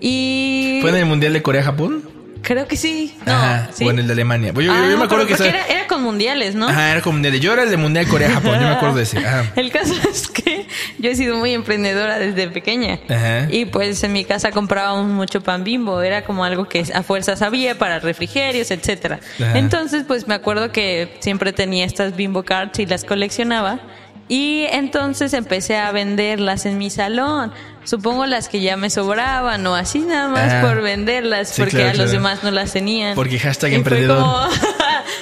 [0.00, 2.16] Y ¿Fue en el Mundial de Corea-Japón?
[2.42, 3.16] creo que sí.
[3.26, 3.84] No, Ajá, ¿sí?
[3.84, 4.52] o en el de Alemania.
[4.54, 6.68] Yo, Ah, yo me acuerdo que era, era con mundiales, ¿no?
[6.68, 7.40] Ajá, era como mundial.
[7.40, 9.18] Yo era el de Mundial Corea-Japón, yo me acuerdo de ese.
[9.18, 9.50] Ajá.
[9.56, 10.64] El caso es que
[11.00, 13.00] yo he sido muy emprendedora desde pequeña.
[13.08, 13.48] Ajá.
[13.50, 16.00] Y pues en mi casa comprábamos mucho pan bimbo.
[16.02, 19.18] Era como algo que a fuerzas había para refrigerios, etcétera.
[19.54, 23.80] Entonces, pues me acuerdo que siempre tenía estas bimbo cards y las coleccionaba.
[24.28, 27.52] Y entonces empecé a venderlas en mi salón.
[27.84, 30.62] Supongo las que ya me sobraban o así nada más Ajá.
[30.66, 32.10] por venderlas Sí, porque claro, a los claro.
[32.12, 33.14] demás no las tenían.
[33.14, 34.18] Porque hashtag Y fue emprendedor.
[34.18, 34.46] como-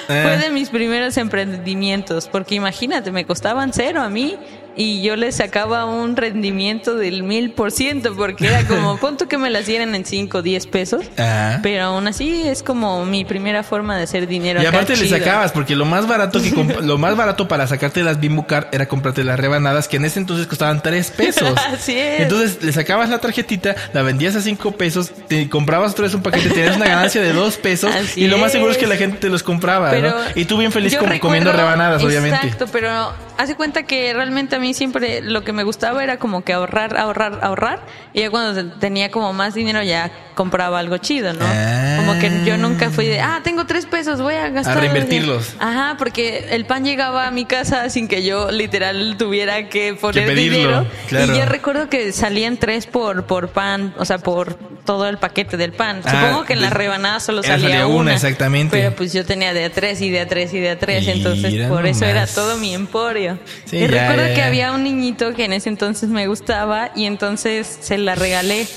[0.09, 0.21] Eh.
[0.23, 4.35] fue de mis primeros emprendimientos, porque imagínate, me costaban cero a mí
[4.75, 9.37] y yo les sacaba un rendimiento del mil por ciento, porque era como, punto que
[9.37, 11.59] me las dieran en cinco o diez pesos, Ajá.
[11.63, 14.61] pero aún así es como mi primera forma de hacer dinero.
[14.61, 18.03] Y acá aparte le sacabas, porque lo más barato que lo más barato para sacarte
[18.03, 21.53] las Bimbo Card era comprarte las rebanadas que en ese entonces costaban tres pesos.
[21.73, 22.21] Así es.
[22.21, 26.21] Entonces le sacabas la tarjetita, la vendías a cinco pesos, te comprabas otra vez un
[26.21, 28.83] paquete, tenías una ganancia de dos pesos Así y lo más seguro es es.
[28.83, 30.15] que la gente te los compraba, Pero ¿no?
[30.35, 32.35] Y tú bien feliz yo com- comiendo rebanadas, obviamente.
[32.37, 36.43] Exacto, pero hace cuenta que realmente a mí siempre lo que me gustaba era como
[36.43, 37.79] que ahorrar, ahorrar, ahorrar.
[38.13, 41.45] Y ya cuando tenía como más dinero ya compraba algo chido, ¿no?
[41.45, 41.95] Ah.
[41.97, 44.79] Como que yo nunca fui de, ah, tengo tres pesos, voy a gastar.
[44.79, 45.55] reinvertirlos.
[45.59, 50.27] Ajá, porque el pan llegaba a mi casa sin que yo literal tuviera que poner
[50.27, 50.87] pedirlo, dinero.
[51.07, 51.33] claro.
[51.33, 55.57] Y ya recuerdo que salían tres por, por pan, o sea, por todo el paquete
[55.57, 56.01] del pan.
[56.05, 58.77] Ah, Supongo que en las rebanadas solo salía, salía una, exactamente.
[58.77, 61.07] Pero pues yo tenía de a tres y de a tres y de a tres,
[61.07, 63.24] entonces por eso era todo mi emporio.
[63.65, 64.47] Sí, y ya, recuerdo ya, que ya.
[64.47, 68.67] había un niñito que en ese entonces me gustaba y entonces se la regalé.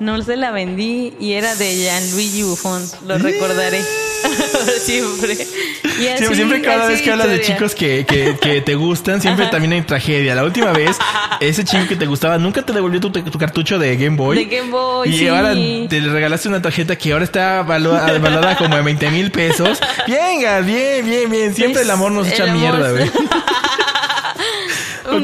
[0.00, 3.80] No se la vendí y era de Gianluigi Buffon, lo recordaré
[4.82, 5.34] siempre.
[5.34, 9.20] Y así, Siempre, siempre cada vez que hablas de chicos que, que, que te gustan,
[9.20, 10.34] siempre también hay tragedia.
[10.34, 10.96] La última vez,
[11.40, 14.44] ese chico que te gustaba nunca te devolvió tu, tu cartucho de Game Boy.
[14.44, 15.28] De Game Boy, Y sí.
[15.28, 19.78] ahora te regalaste una tarjeta que ahora está valuada, valuada como de 20 mil pesos.
[20.08, 21.54] Venga, bien, bien, bien.
[21.54, 23.08] Siempre el amor nos echa mierda, güey.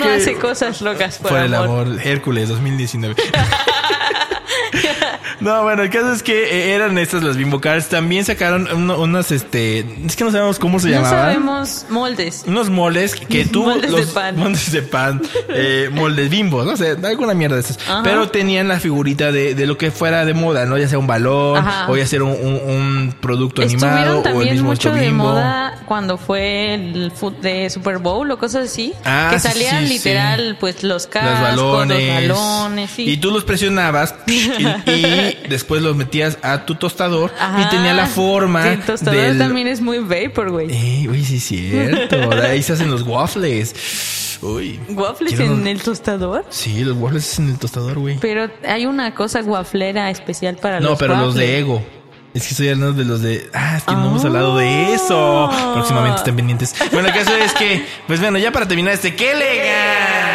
[0.00, 1.86] Uno hace cosas locas por, Por el amor.
[1.86, 2.00] amor.
[2.02, 3.14] Hércules 2019.
[5.40, 7.88] No, bueno, el caso es que eh, eran estas las Bimbo Cards.
[7.88, 9.80] También sacaron uno- unas, este...
[10.06, 11.18] Es que no sabemos cómo se No llamaban.
[11.32, 12.44] sabemos moldes.
[12.46, 14.36] Unos moles que tú Moldes de los pan.
[14.36, 17.78] moldes de pan, eh, moldes bimbos, no sé, alguna mierda de esas.
[17.88, 18.02] Ajá.
[18.02, 20.76] Pero tenían la figurita de, de lo que fuera de moda, ¿no?
[20.78, 21.90] Ya sea un balón, Ajá.
[21.90, 25.00] o ya sea un, un- un producto animado, Estuvieron o el también mismo mucho de
[25.00, 25.24] bimbo.
[25.24, 28.92] moda cuando fue el fut de Super Bowl o cosas así.
[29.04, 32.28] Ah, que sí, salían sí, literal, pues los cascos, Los balones.
[32.28, 33.08] los balones, sí.
[33.08, 37.62] Y tú los presionabas y, y después los metías a tu tostador Ajá.
[37.62, 39.38] y tenía la forma Sí, el tostador del...
[39.38, 40.68] también es muy vapor, güey.
[40.70, 42.16] Eh, uy, sí es cierto.
[42.30, 44.38] De ahí se hacen los waffles.
[44.42, 44.80] Uy.
[44.90, 46.44] ¿Waffles en unos- el tostador?
[46.48, 48.18] Sí, los waffles en el tostador, güey.
[48.20, 51.58] Pero hay una cosa guaflera especial para No, los pero los de.
[51.58, 51.82] Ego.
[52.32, 53.50] Es que estoy hablando de los de.
[53.52, 55.50] Ah, es que no hemos hablado de eso.
[55.74, 56.74] Próximamente estén pendientes.
[56.92, 60.29] Bueno, el caso es que, pues bueno, ya para terminar este, ¡qué elegancia!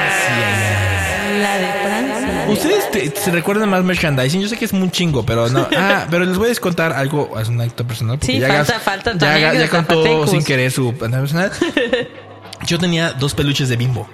[2.55, 4.41] Ustedes te- se recuerdan más merchandising.
[4.41, 5.67] Yo sé que es muy chingo, pero no.
[5.77, 7.37] Ah, pero les voy a descontar algo.
[7.39, 8.17] Es un acto personal.
[8.17, 11.51] porque Sí, ya falta- gas- falta ya, ya contó sin querer su personal.
[12.65, 14.07] Yo tenía dos peluches de bimbo.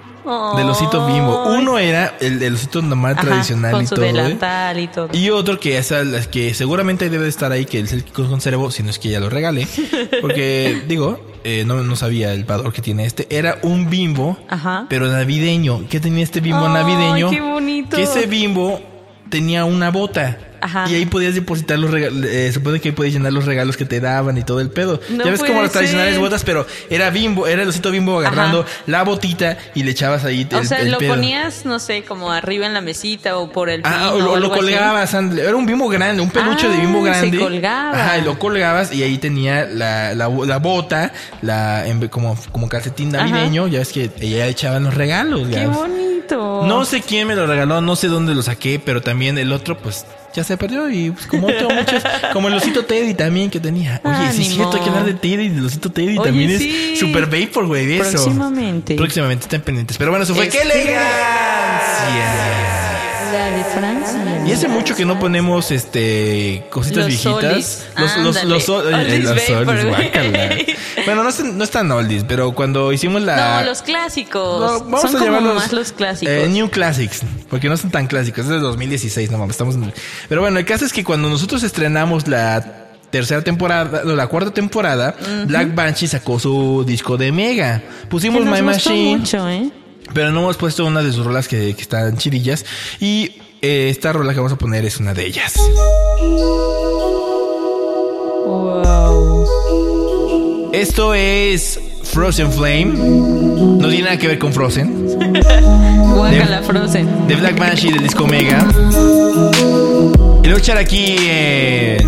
[0.56, 1.44] Del osito bimbo.
[1.46, 4.04] Uno era el del osito normal Ajá, tradicional con y su todo.
[4.04, 4.12] ¿eh?
[4.12, 5.08] delantal y todo.
[5.12, 8.12] Y otro que es el que seguramente debe de estar ahí, que es el que
[8.12, 9.66] conservo, si no es que ya lo regalé.
[10.20, 13.26] Porque, digo, eh, no, no sabía el valor que tiene este.
[13.36, 14.86] Era un bimbo, Ajá.
[14.88, 15.86] pero navideño.
[15.90, 17.30] ¿Qué tenía este bimbo navideño?
[17.30, 17.96] qué bonito.
[17.96, 18.80] Que ese bimbo
[19.32, 20.36] tenía una bota.
[20.64, 20.84] Ajá.
[20.88, 22.24] Y ahí podías depositar los regalos.
[22.24, 25.00] Eh, supone que ahí podías llenar los regalos que te daban y todo el pedo.
[25.10, 28.60] No ya ves como las tradicionales botas, pero era bimbo, era el osito bimbo agarrando
[28.60, 28.70] Ajá.
[28.86, 31.14] la botita y le echabas ahí O el, sea, el lo pedo.
[31.14, 34.32] ponías, no sé, como arriba en la mesita o por el Ah, pino o lo,
[34.34, 34.60] o lo así.
[34.60, 37.38] colgabas, era un bimbo grande, un peluche Ah, de bimbo se grande.
[37.40, 37.90] colgaba.
[38.04, 43.10] Ajá, y lo colgabas y ahí tenía la, la, la bota, la como, como calcetín
[43.10, 45.48] navideño, ya ves que ella echaban los regalos.
[45.48, 45.72] ¡Qué ya.
[46.30, 49.76] No sé quién me lo regaló, no sé dónde lo saqué, pero también el otro,
[49.78, 53.60] pues, ya se perdió y pues, como otro, muchos, como el osito Teddy también que
[53.60, 54.00] tenía.
[54.04, 56.58] Oye, Ah, sí es cierto, hay que hablar de Teddy, del osito Teddy Oye, también
[56.58, 56.90] sí.
[56.94, 58.10] es super vapor, güey, eso.
[58.12, 58.94] Próximamente.
[58.96, 59.98] Próximamente, estén pendientes.
[59.98, 60.48] Pero bueno, eso fue.
[60.48, 61.02] ¡Qué elegancia!
[64.46, 67.34] Y hace mucho que no ponemos este cositas Los viejitas.
[67.44, 67.86] oldies.
[67.96, 71.04] Los, los, los, eh, Oldies los.
[71.06, 73.60] Bueno, no es, no es tan oldies, pero cuando hicimos la.
[73.60, 74.60] No, los clásicos.
[74.60, 76.32] No, vamos Son a como más los clásicos.
[76.34, 78.44] eh, New Classics, porque no son tan clásicos.
[78.44, 79.76] Es de 2016, no mames, estamos.
[80.28, 84.52] Pero bueno, el caso es que cuando nosotros estrenamos la tercera temporada, no, la cuarta
[84.52, 85.14] temporada,
[85.46, 87.80] Black Banshee sacó su disco de Mega.
[88.02, 89.70] Que Pusimos nos My gustó Machine, mucho, ¿eh?
[90.14, 92.64] pero no hemos puesto una de sus rolas que, que están chirillas.
[93.00, 95.54] Y esta rola que vamos a poner es una de ellas.
[98.44, 99.46] Wow.
[100.72, 102.86] Esto es Frozen Flame.
[102.86, 105.06] No tiene nada que ver con Frozen.
[106.14, 107.28] Guácala Frozen.
[107.28, 108.66] de Black Banshee del disco Mega.
[110.42, 112.02] Y lo voy a echar aquí en.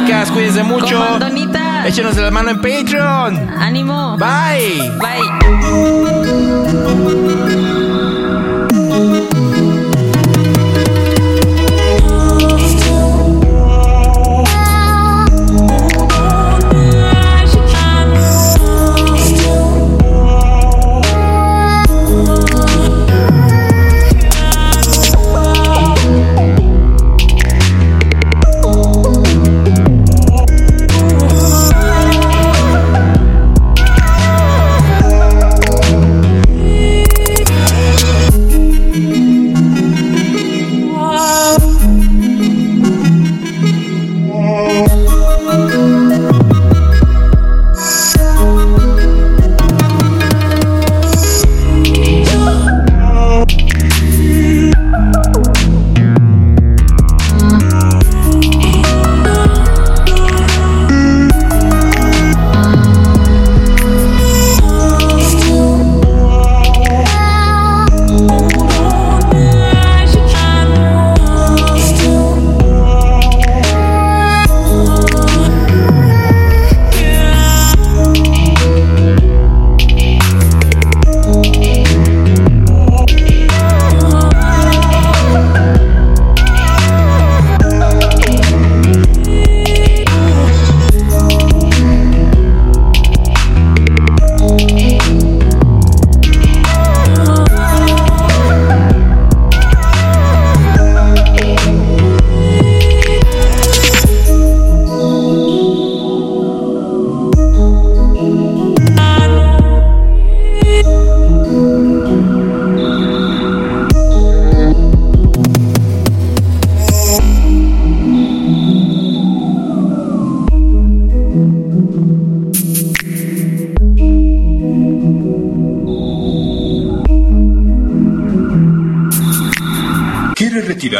[0.00, 0.32] Podcast.
[0.32, 0.96] Cuídense mucho.
[0.96, 1.86] Comandonita.
[1.86, 3.50] Échenos de la mano en Patreon.
[3.58, 4.16] Ánimo.
[4.18, 4.90] Bye.
[4.98, 5.20] Bye.